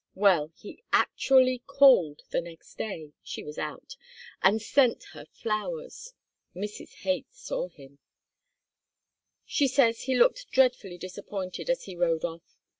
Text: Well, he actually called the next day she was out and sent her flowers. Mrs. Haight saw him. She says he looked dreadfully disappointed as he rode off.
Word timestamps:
Well, 0.15 0.51
he 0.55 0.81
actually 0.91 1.59
called 1.67 2.23
the 2.31 2.41
next 2.41 2.73
day 2.73 3.13
she 3.21 3.43
was 3.43 3.59
out 3.59 3.97
and 4.41 4.59
sent 4.59 5.03
her 5.13 5.27
flowers. 5.27 6.15
Mrs. 6.55 7.03
Haight 7.03 7.31
saw 7.31 7.67
him. 7.67 7.99
She 9.45 9.67
says 9.67 10.01
he 10.05 10.15
looked 10.17 10.49
dreadfully 10.49 10.97
disappointed 10.97 11.69
as 11.69 11.83
he 11.83 11.95
rode 11.95 12.25
off. 12.25 12.57